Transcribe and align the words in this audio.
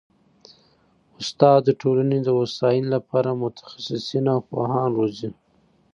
استاد 1.21 1.59
د 1.65 1.69
ټولني 1.81 2.17
د 2.23 2.27
هوسايني 2.37 2.89
لپاره 2.95 3.39
متخصصین 3.41 4.25
او 4.33 4.39
پوهان 4.49 4.87
روزي. 4.99 5.29